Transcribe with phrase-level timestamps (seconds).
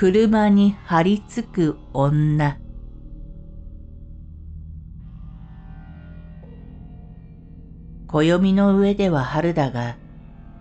[0.00, 2.60] 車に張り付く女。
[8.06, 9.96] 暦の上では春だが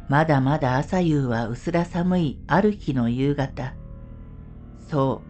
[0.09, 3.75] まだまだ朝夕は薄ら寒いある日の夕方。
[4.89, 5.21] そ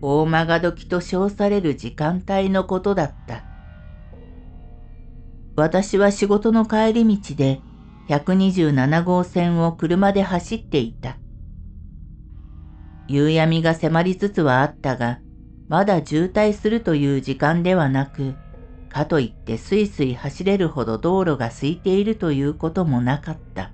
[0.00, 3.44] う大曲時と称される時間帯のことだった。
[5.54, 7.60] 私は仕事の帰り道で
[8.08, 11.18] 127号線を車で走っていた。
[13.08, 15.20] 夕闇が迫りつつはあったが、
[15.66, 18.34] まだ渋滞するという時間ではなく、
[18.90, 23.72] かといってスイスイ走れるほど道路が空いているということもなかった。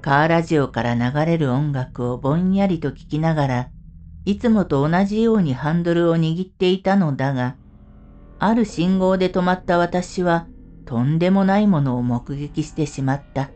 [0.00, 3.70] カーラジオから流れる音楽をぼんやりと聞きながら、
[4.24, 7.56] いつもと同じようにハンドルを握っていたのだが、
[8.38, 10.48] ある信号で止まった私は、
[10.84, 13.50] とんでもないものを目撃してしまった。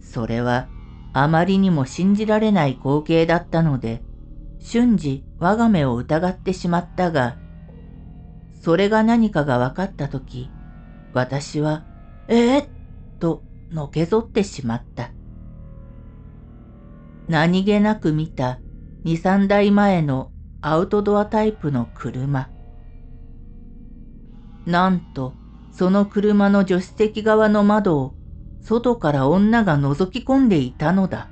[0.00, 0.73] それは、
[1.14, 4.02] あまりにも信じられない光景だったので、
[4.58, 7.38] 瞬時我が目を疑ってしまったが、
[8.60, 10.50] それが何かが分かったとき、
[11.12, 11.84] 私は、
[12.26, 12.68] えー、
[13.20, 15.12] とのけぞってしまった。
[17.28, 18.58] 何気なく見た
[19.04, 22.50] 二三台前のアウトドアタイプの車。
[24.66, 25.34] なんと、
[25.70, 28.14] その車の助手席側の窓を
[28.64, 31.28] 外から女が覗き込んでいたのだ。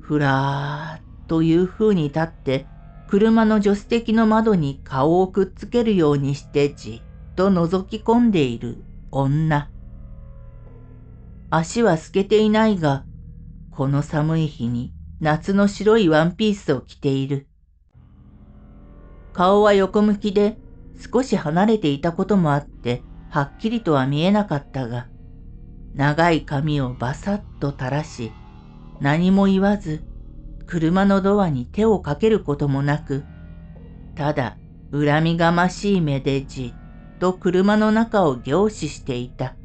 [0.00, 2.66] ふらーという風に立って
[3.08, 9.70] 車の助手席の窓に顔をくっつけるようにしてじっと覗き込んでいる女。
[11.50, 13.04] 足は透けていないが、
[13.70, 17.46] この寒い日に夏の白いワンピースを着ている。
[19.32, 20.58] 顔は横向きで
[21.12, 25.11] 少し離れていたこともあってはっきりとは見えなかったが、
[25.94, 28.32] 長い髪をバサッと垂らし、
[29.00, 30.04] 何も言わず、
[30.66, 33.24] 車のドアに手をかけることもなく、
[34.14, 34.56] ただ
[34.90, 39.56] 恨みがましい目でじっと車の中を凝視していた。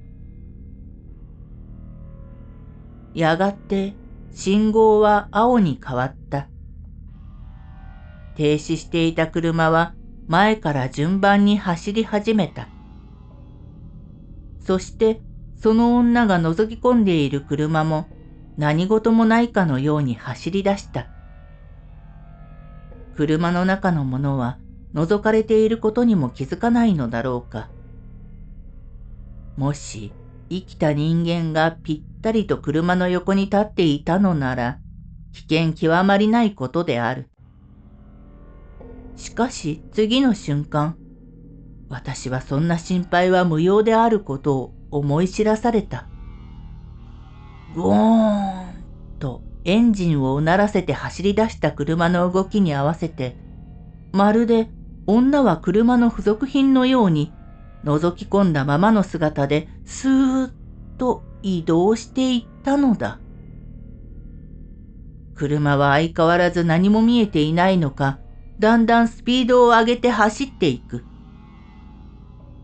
[3.14, 3.96] やがて
[4.32, 6.50] 信号は青に変わった。
[8.36, 9.96] 停止していた車は
[10.28, 12.68] 前から順番に走り始めた。
[14.60, 15.22] そして
[15.60, 18.08] その女が覗き込んでいる車も
[18.58, 21.08] 何事もないかのように走り出した。
[23.16, 24.60] 車の中のものは
[24.94, 27.70] 覗かれていることにも気づかないのだろうか。
[29.56, 30.14] もし
[30.50, 34.80] 生きた人間がぴったりと車の横に立っていたのなら
[35.34, 37.30] 危険極まりないことである。
[39.16, 40.96] しかし次の瞬間、
[41.90, 46.08] 私はそんな心配は無用であることを思い知らされた。
[47.76, 48.84] ゴーン
[49.20, 53.38] とエンジンをうならせて走り出した車の動きに合わせて、
[54.14, 54.70] まるで
[55.06, 57.34] 女は車の付属品のように
[57.84, 60.52] 覗き込んだままの姿でスーッ
[60.98, 63.20] と移動していったのだ。
[65.36, 68.20] 車は相変わらず何も見えていないのか、
[68.60, 71.06] だんだんスピードを上げて走っていく。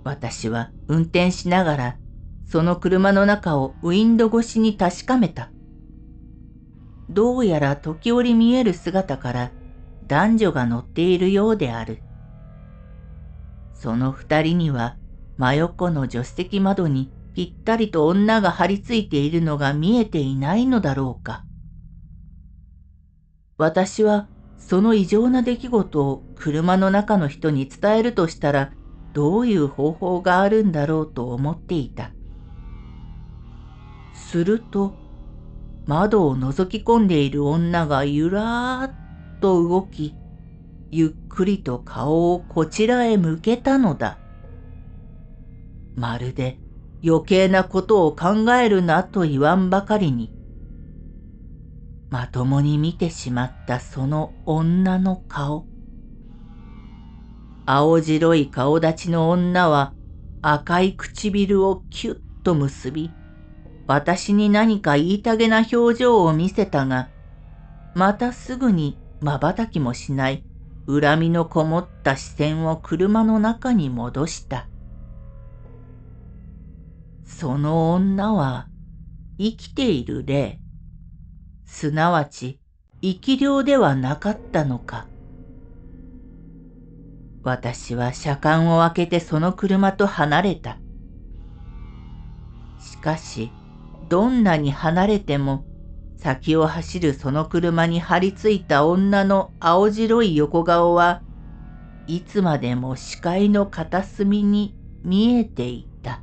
[0.04, 1.98] 私は運転しながら
[2.54, 5.52] その車の中をウィンド越しに確かめた。
[7.10, 9.52] どうやら時折見える姿から
[10.06, 12.04] 男女が乗っているようである。
[13.74, 15.00] その二人には
[15.36, 21.48] 真横の助手席窓にぴったりと女が張り付いているのが見えていないのだろうか。
[23.58, 24.30] 私は
[24.60, 28.74] その異常な出来事を車の中の人に伝えるとしたら
[29.12, 32.13] どういう方法があるんだろうと思っていた。
[34.34, 34.96] すると、
[35.86, 38.92] 窓を覗き込んでいる女がゆらーっ
[39.40, 40.16] と動き、
[40.90, 44.18] ゆっくりと顔をこちらへ向けたのだ。
[45.96, 46.58] まるで
[47.06, 50.32] 余計なことを考えるなと言わんばかりに、
[52.10, 55.68] まともに見てしまったその女の顔。
[57.68, 59.94] 青白い顔立ちの女は
[60.42, 63.12] 赤い唇をキュッと結び、
[63.86, 67.10] 私に何か言いたげな表情を見せたが、
[67.94, 70.46] またすぐに瞬きもしない
[70.88, 74.68] 恨みのこもった視線を車の中に戻した。
[77.26, 78.68] その女は
[79.38, 80.60] 生きている霊、
[81.66, 82.60] すなわち
[83.02, 85.08] 生き量ではなかったのか。
[87.44, 90.78] 私は車間を開けてその車と離れた。
[92.80, 93.52] しかし、
[94.14, 95.66] どんなに離れても、
[96.18, 101.24] 先を走るその車に張り付いた女の青白い横顔は
[102.06, 106.22] いつまでも視界の片隅に見えていた。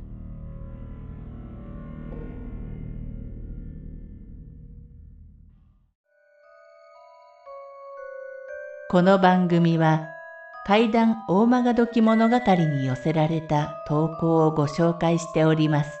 [8.89, 10.07] この番組は
[10.65, 16.00] 怪談大曲どき物語に寄せられた投稿をご紹介しております。